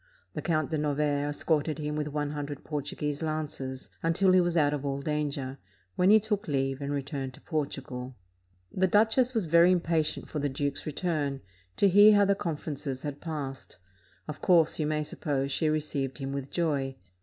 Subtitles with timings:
[0.33, 4.73] The Count de Novaire escorted him with one hundred Portuguese lances, until he was out
[4.73, 5.59] of all danger,
[5.95, 8.15] when he took leave and returned to Portugal.
[8.73, 11.41] The duchess was very impatient for the duke's return,
[11.77, 13.77] to hear how the conferences had passed;
[14.27, 16.95] of course, you may suppose, she received him with joy.